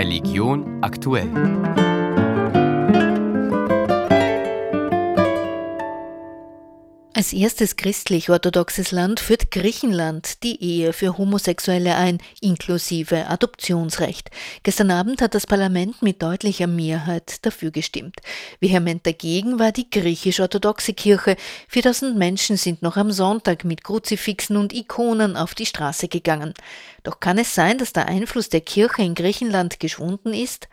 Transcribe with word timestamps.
Religion 0.00 0.78
aktuell. 0.80 1.99
Als 7.12 7.32
erstes 7.32 7.74
christlich-orthodoxes 7.74 8.92
Land 8.92 9.18
führt 9.18 9.50
Griechenland 9.50 10.44
die 10.44 10.62
Ehe 10.62 10.92
für 10.92 11.18
Homosexuelle 11.18 11.96
ein, 11.96 12.18
inklusive 12.40 13.26
Adoptionsrecht. 13.26 14.30
Gestern 14.62 14.92
Abend 14.92 15.20
hat 15.20 15.34
das 15.34 15.44
Parlament 15.44 16.02
mit 16.02 16.22
deutlicher 16.22 16.68
Mehrheit 16.68 17.44
dafür 17.44 17.72
gestimmt. 17.72 18.20
Vehement 18.60 19.04
dagegen 19.04 19.58
war 19.58 19.72
die 19.72 19.90
griechisch-orthodoxe 19.90 20.94
Kirche. 20.94 21.36
4000 21.66 22.16
Menschen 22.16 22.56
sind 22.56 22.80
noch 22.80 22.96
am 22.96 23.10
Sonntag 23.10 23.64
mit 23.64 23.82
Kruzifixen 23.82 24.56
und 24.56 24.72
Ikonen 24.72 25.36
auf 25.36 25.56
die 25.56 25.66
Straße 25.66 26.06
gegangen. 26.06 26.54
Doch 27.02 27.18
kann 27.18 27.38
es 27.38 27.56
sein, 27.56 27.78
dass 27.78 27.92
der 27.92 28.06
Einfluss 28.06 28.50
der 28.50 28.60
Kirche 28.60 29.02
in 29.02 29.16
Griechenland 29.16 29.80
geschwunden 29.80 30.32
ist? 30.32 30.68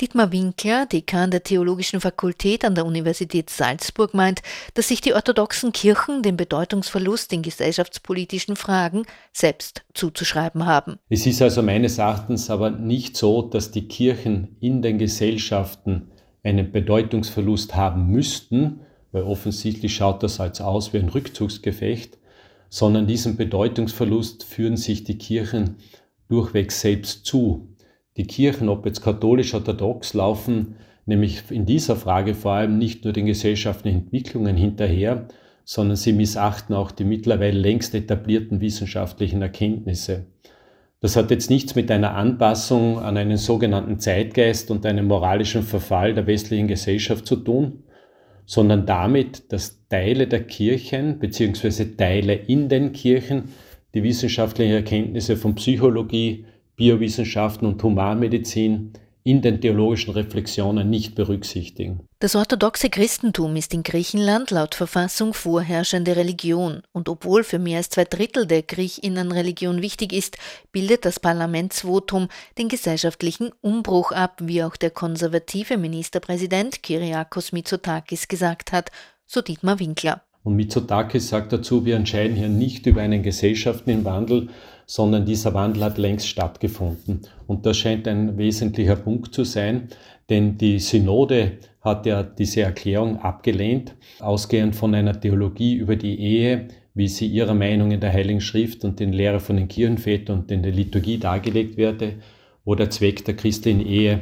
Dietmar 0.00 0.30
Winkler, 0.30 0.86
Dekan 0.86 1.32
der 1.32 1.42
Theologischen 1.42 2.00
Fakultät 2.00 2.64
an 2.64 2.76
der 2.76 2.86
Universität 2.86 3.50
Salzburg, 3.50 4.14
meint, 4.14 4.42
dass 4.74 4.86
sich 4.86 5.00
die 5.00 5.12
orthodoxen 5.12 5.72
Kirchen 5.72 6.22
den 6.22 6.36
Bedeutungsverlust 6.36 7.32
in 7.32 7.42
gesellschaftspolitischen 7.42 8.54
Fragen 8.54 9.06
selbst 9.32 9.84
zuzuschreiben 9.94 10.66
haben. 10.66 11.00
Es 11.08 11.26
ist 11.26 11.42
also 11.42 11.62
meines 11.62 11.98
Erachtens 11.98 12.48
aber 12.48 12.70
nicht 12.70 13.16
so, 13.16 13.42
dass 13.42 13.72
die 13.72 13.88
Kirchen 13.88 14.56
in 14.60 14.82
den 14.82 14.98
Gesellschaften 14.98 16.12
einen 16.44 16.70
Bedeutungsverlust 16.70 17.74
haben 17.74 18.06
müssten, 18.06 18.80
weil 19.10 19.24
offensichtlich 19.24 19.96
schaut 19.96 20.22
das 20.22 20.38
als 20.38 20.60
aus 20.60 20.92
wie 20.92 20.98
ein 20.98 21.08
Rückzugsgefecht, 21.08 22.18
sondern 22.68 23.08
diesen 23.08 23.36
Bedeutungsverlust 23.36 24.44
führen 24.44 24.76
sich 24.76 25.02
die 25.02 25.18
Kirchen 25.18 25.78
durchweg 26.28 26.70
selbst 26.70 27.26
zu. 27.26 27.74
Die 28.18 28.26
Kirchen, 28.26 28.68
ob 28.68 28.84
jetzt 28.84 29.00
katholisch 29.00 29.54
oder 29.54 29.68
orthodox, 29.68 30.12
laufen 30.12 30.74
nämlich 31.06 31.44
in 31.50 31.64
dieser 31.64 31.94
Frage 31.94 32.34
vor 32.34 32.52
allem 32.52 32.76
nicht 32.76 33.04
nur 33.04 33.12
den 33.12 33.26
gesellschaftlichen 33.26 34.00
Entwicklungen 34.00 34.56
hinterher, 34.56 35.28
sondern 35.64 35.96
sie 35.96 36.12
missachten 36.12 36.74
auch 36.74 36.90
die 36.90 37.04
mittlerweile 37.04 37.56
längst 37.56 37.94
etablierten 37.94 38.60
wissenschaftlichen 38.60 39.40
Erkenntnisse. 39.40 40.26
Das 41.00 41.14
hat 41.14 41.30
jetzt 41.30 41.48
nichts 41.48 41.76
mit 41.76 41.92
einer 41.92 42.16
Anpassung 42.16 42.98
an 42.98 43.16
einen 43.16 43.36
sogenannten 43.36 44.00
Zeitgeist 44.00 44.72
und 44.72 44.84
einem 44.84 45.06
moralischen 45.06 45.62
Verfall 45.62 46.12
der 46.12 46.26
westlichen 46.26 46.66
Gesellschaft 46.66 47.24
zu 47.24 47.36
tun, 47.36 47.84
sondern 48.46 48.84
damit, 48.84 49.52
dass 49.52 49.86
Teile 49.88 50.26
der 50.26 50.42
Kirchen 50.42 51.20
bzw. 51.20 51.96
Teile 51.96 52.34
in 52.34 52.68
den 52.68 52.90
Kirchen 52.90 53.50
die 53.94 54.02
wissenschaftlichen 54.02 54.72
Erkenntnisse 54.72 55.36
von 55.36 55.54
Psychologie, 55.54 56.46
Biowissenschaften 56.78 57.68
und 57.68 57.82
Humanmedizin 57.82 58.92
in 59.24 59.42
den 59.42 59.60
theologischen 59.60 60.12
Reflexionen 60.12 60.88
nicht 60.88 61.14
berücksichtigen. 61.14 62.00
Das 62.18 62.34
orthodoxe 62.34 62.88
Christentum 62.88 63.56
ist 63.56 63.74
in 63.74 63.82
Griechenland 63.82 64.50
laut 64.50 64.74
Verfassung 64.74 65.34
vorherrschende 65.34 66.16
Religion, 66.16 66.80
und 66.92 67.10
obwohl 67.10 67.44
für 67.44 67.58
mehr 67.58 67.76
als 67.76 67.90
zwei 67.90 68.04
Drittel 68.04 68.46
der 68.46 68.62
Griechinnen 68.62 69.30
Religion 69.30 69.82
wichtig 69.82 70.14
ist, 70.14 70.38
bildet 70.72 71.04
das 71.04 71.20
Parlamentsvotum 71.20 72.28
den 72.56 72.68
gesellschaftlichen 72.68 73.50
Umbruch 73.60 74.12
ab, 74.12 74.38
wie 74.42 74.62
auch 74.62 74.76
der 74.76 74.90
konservative 74.90 75.76
Ministerpräsident 75.76 76.82
Kyriakos 76.82 77.52
Mitsotakis 77.52 78.28
gesagt 78.28 78.72
hat, 78.72 78.90
so 79.26 79.42
Dietmar 79.42 79.78
Winkler. 79.78 80.22
Und 80.42 80.56
Mitsotakis 80.56 81.28
sagt 81.28 81.52
dazu, 81.52 81.84
wir 81.84 81.96
entscheiden 81.96 82.36
hier 82.36 82.48
nicht 82.48 82.86
über 82.86 83.02
einen 83.02 83.22
gesellschaftlichen 83.22 84.04
Wandel, 84.04 84.48
sondern 84.86 85.26
dieser 85.26 85.52
Wandel 85.52 85.84
hat 85.84 85.98
längst 85.98 86.28
stattgefunden. 86.28 87.22
Und 87.46 87.66
das 87.66 87.76
scheint 87.76 88.08
ein 88.08 88.38
wesentlicher 88.38 88.96
Punkt 88.96 89.34
zu 89.34 89.44
sein, 89.44 89.88
denn 90.30 90.56
die 90.56 90.78
Synode 90.78 91.58
hat 91.80 92.06
ja 92.06 92.22
diese 92.22 92.62
Erklärung 92.62 93.18
abgelehnt, 93.18 93.94
ausgehend 94.20 94.74
von 94.76 94.94
einer 94.94 95.20
Theologie 95.20 95.74
über 95.74 95.96
die 95.96 96.18
Ehe, 96.18 96.68
wie 96.94 97.08
sie 97.08 97.26
ihrer 97.26 97.54
Meinung 97.54 97.90
in 97.90 98.00
der 98.00 98.12
Heiligen 98.12 98.40
Schrift 98.40 98.84
und 98.84 98.98
den 98.98 99.12
Lehre 99.12 99.40
von 99.40 99.56
den 99.56 99.68
Kirchenvätern 99.68 100.40
und 100.40 100.50
in 100.50 100.62
der 100.62 100.72
Liturgie 100.72 101.18
dargelegt 101.18 101.76
werde, 101.76 102.14
wo 102.64 102.74
der 102.74 102.90
Zweck 102.90 103.24
der 103.24 103.36
christlichen 103.36 103.86
Ehe 103.86 104.20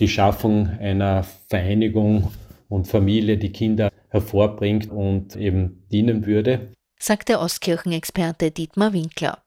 die 0.00 0.08
Schaffung 0.08 0.68
einer 0.80 1.24
Vereinigung 1.48 2.30
und 2.68 2.88
Familie, 2.88 3.36
die 3.36 3.52
Kinder 3.52 3.90
hervorbringt 4.14 4.90
und 4.90 5.36
eben 5.36 5.86
dienen 5.92 6.24
würde. 6.24 6.72
Sagt 6.98 7.28
der 7.28 7.40
Ostkirchenexperte 7.40 8.50
Dietmar 8.50 8.92
Winkler. 8.92 9.42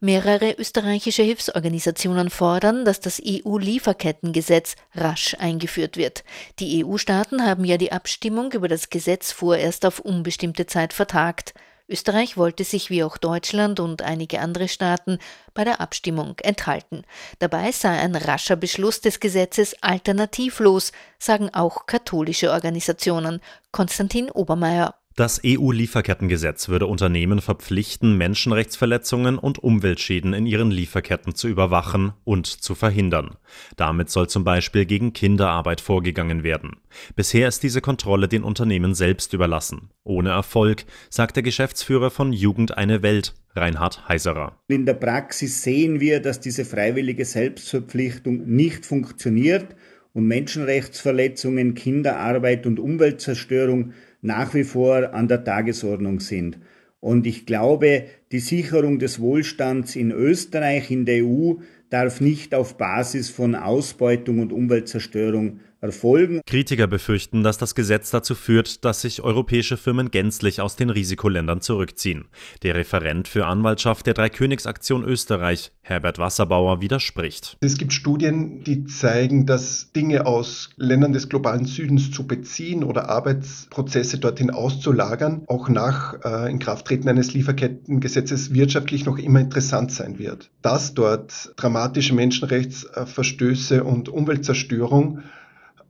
Mehrere 0.00 0.54
österreichische 0.58 1.22
Hilfsorganisationen 1.22 2.30
fordern, 2.30 2.84
dass 2.84 3.00
das 3.00 3.20
EU-Lieferkettengesetz 3.24 4.76
rasch 4.94 5.34
eingeführt 5.38 5.96
wird. 5.96 6.24
Die 6.58 6.84
EU-Staaten 6.84 7.44
haben 7.44 7.64
ja 7.64 7.78
die 7.78 7.92
Abstimmung 7.92 8.52
über 8.52 8.68
das 8.68 8.90
Gesetz 8.90 9.32
vorerst 9.32 9.84
auf 9.84 9.98
unbestimmte 9.98 10.66
Zeit 10.66 10.92
vertagt. 10.92 11.54
Österreich 11.92 12.38
wollte 12.38 12.64
sich 12.64 12.88
wie 12.88 13.04
auch 13.04 13.18
Deutschland 13.18 13.78
und 13.78 14.00
einige 14.00 14.40
andere 14.40 14.68
Staaten 14.68 15.18
bei 15.52 15.62
der 15.64 15.80
Abstimmung 15.80 16.38
enthalten. 16.42 17.04
Dabei 17.38 17.70
sei 17.70 17.90
ein 17.90 18.16
rascher 18.16 18.56
Beschluss 18.56 19.02
des 19.02 19.20
Gesetzes 19.20 19.76
alternativlos, 19.82 20.92
sagen 21.18 21.50
auch 21.52 21.84
katholische 21.86 22.50
Organisationen. 22.50 23.40
Konstantin 23.72 24.30
Obermeier. 24.30 24.94
Das 25.14 25.42
EU-Lieferkettengesetz 25.44 26.70
würde 26.70 26.86
Unternehmen 26.86 27.42
verpflichten, 27.42 28.16
Menschenrechtsverletzungen 28.16 29.36
und 29.36 29.58
Umweltschäden 29.58 30.32
in 30.32 30.46
ihren 30.46 30.70
Lieferketten 30.70 31.34
zu 31.34 31.48
überwachen 31.48 32.14
und 32.24 32.46
zu 32.46 32.74
verhindern. 32.74 33.36
Damit 33.76 34.08
soll 34.08 34.30
zum 34.30 34.42
Beispiel 34.42 34.86
gegen 34.86 35.12
Kinderarbeit 35.12 35.82
vorgegangen 35.82 36.44
werden. 36.44 36.76
Bisher 37.14 37.46
ist 37.46 37.62
diese 37.62 37.82
Kontrolle 37.82 38.26
den 38.26 38.42
Unternehmen 38.42 38.94
selbst 38.94 39.34
überlassen. 39.34 39.90
Ohne 40.02 40.30
Erfolg, 40.30 40.84
sagt 41.10 41.36
der 41.36 41.42
Geschäftsführer 41.42 42.10
von 42.10 42.32
Jugend 42.32 42.78
eine 42.78 43.02
Welt, 43.02 43.34
Reinhard 43.54 44.08
Heiserer. 44.08 44.56
In 44.68 44.86
der 44.86 44.94
Praxis 44.94 45.62
sehen 45.62 46.00
wir, 46.00 46.20
dass 46.20 46.40
diese 46.40 46.64
freiwillige 46.64 47.26
Selbstverpflichtung 47.26 48.46
nicht 48.46 48.86
funktioniert 48.86 49.76
und 50.14 50.26
Menschenrechtsverletzungen, 50.26 51.74
Kinderarbeit 51.74 52.66
und 52.66 52.80
Umweltzerstörung 52.80 53.92
nach 54.22 54.54
wie 54.54 54.64
vor 54.64 55.12
an 55.12 55.28
der 55.28 55.44
Tagesordnung 55.44 56.20
sind. 56.20 56.58
Und 57.00 57.26
ich 57.26 57.46
glaube, 57.46 58.04
die 58.30 58.38
Sicherung 58.38 58.98
des 59.00 59.20
Wohlstands 59.20 59.96
in 59.96 60.12
Österreich, 60.12 60.90
in 60.90 61.04
der 61.04 61.24
EU, 61.24 61.54
darf 61.90 62.20
nicht 62.20 62.54
auf 62.54 62.78
Basis 62.78 63.28
von 63.28 63.54
Ausbeutung 63.54 64.38
und 64.38 64.52
Umweltzerstörung 64.52 65.60
erfolgen. 65.82 66.40
Kritiker 66.46 66.86
befürchten, 66.86 67.42
dass 67.42 67.58
das 67.58 67.74
Gesetz 67.74 68.10
dazu 68.10 68.34
führt, 68.34 68.84
dass 68.84 69.02
sich 69.02 69.22
europäische 69.22 69.76
Firmen 69.76 70.10
gänzlich 70.10 70.60
aus 70.60 70.76
den 70.76 70.90
Risikoländern 70.90 71.60
zurückziehen. 71.60 72.26
Der 72.62 72.76
Referent 72.76 73.28
für 73.28 73.46
Anwaltschaft 73.46 74.06
der 74.06 74.14
Dreikönigsaktion 74.14 75.04
Österreich, 75.04 75.72
Herbert 75.82 76.18
Wasserbauer, 76.18 76.80
widerspricht. 76.80 77.56
Es 77.60 77.76
gibt 77.76 77.92
Studien, 77.92 78.62
die 78.62 78.84
zeigen, 78.84 79.44
dass 79.44 79.90
Dinge 79.92 80.26
aus 80.26 80.70
Ländern 80.76 81.12
des 81.12 81.28
globalen 81.28 81.64
Südens 81.64 82.12
zu 82.12 82.26
beziehen 82.26 82.84
oder 82.84 83.08
Arbeitsprozesse 83.08 84.18
dorthin 84.18 84.50
auszulagern, 84.50 85.42
auch 85.48 85.68
nach 85.68 86.14
äh, 86.24 86.50
Inkrafttreten 86.50 87.08
eines 87.08 87.34
Lieferkettengesetzes 87.34 88.54
wirtschaftlich 88.54 89.04
noch 89.04 89.18
immer 89.18 89.40
interessant 89.40 89.90
sein 89.90 90.18
wird. 90.18 90.50
Dass 90.62 90.94
dort 90.94 91.52
dramatische 91.56 92.14
Menschenrechtsverstöße 92.14 93.82
und 93.82 94.08
Umweltzerstörung 94.08 95.22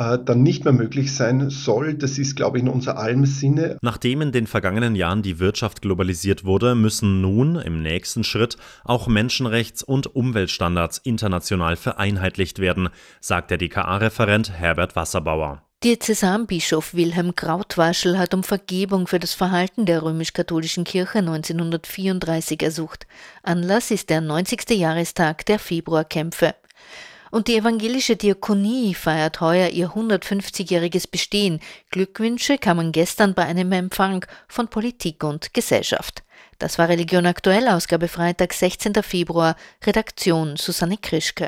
dann 0.00 0.42
nicht 0.42 0.64
mehr 0.64 0.72
möglich 0.72 1.14
sein 1.14 1.50
soll. 1.50 1.94
Das 1.94 2.18
ist, 2.18 2.36
glaube 2.36 2.58
ich, 2.58 2.64
in 2.64 2.70
unser 2.70 2.98
allem 2.98 3.26
Sinne. 3.26 3.76
Nachdem 3.82 4.22
in 4.22 4.32
den 4.32 4.46
vergangenen 4.46 4.94
Jahren 4.94 5.22
die 5.22 5.38
Wirtschaft 5.38 5.82
globalisiert 5.82 6.44
wurde, 6.44 6.74
müssen 6.74 7.20
nun 7.20 7.56
im 7.56 7.82
nächsten 7.82 8.24
Schritt 8.24 8.56
auch 8.84 9.08
Menschenrechts- 9.08 9.84
und 9.84 10.14
Umweltstandards 10.14 10.98
international 10.98 11.76
vereinheitlicht 11.76 12.58
werden, 12.58 12.88
sagt 13.20 13.50
der 13.50 13.58
DKA-Referent 13.58 14.50
Herbert 14.52 14.96
Wasserbauer. 14.96 15.62
Diözesanbischof 15.82 16.92
Wilhelm 16.92 17.34
Krautwaschel 17.34 18.18
hat 18.18 18.34
um 18.34 18.42
Vergebung 18.42 19.06
für 19.06 19.18
das 19.18 19.32
Verhalten 19.32 19.86
der 19.86 20.02
römisch-katholischen 20.02 20.84
Kirche 20.84 21.20
1934 21.20 22.62
ersucht. 22.62 23.06
Anlass 23.42 23.90
ist 23.90 24.10
der 24.10 24.20
90. 24.20 24.68
Jahrestag 24.72 25.46
der 25.46 25.58
Februarkämpfe. 25.58 26.54
Und 27.30 27.48
die 27.48 27.56
evangelische 27.56 28.16
Diakonie 28.16 28.94
feiert 28.94 29.40
heuer 29.40 29.68
ihr 29.68 29.90
150-jähriges 29.90 31.10
Bestehen. 31.10 31.60
Glückwünsche 31.90 32.58
kamen 32.58 32.92
gestern 32.92 33.34
bei 33.34 33.44
einem 33.44 33.70
Empfang 33.72 34.26
von 34.48 34.68
Politik 34.68 35.22
und 35.22 35.54
Gesellschaft. 35.54 36.22
Das 36.58 36.78
war 36.78 36.88
Religion 36.88 37.24
aktuell, 37.26 37.68
Ausgabe 37.68 38.08
Freitag, 38.08 38.52
16. 38.52 38.94
Februar, 39.02 39.56
Redaktion 39.84 40.56
Susanne 40.56 40.98
Krischke. 40.98 41.38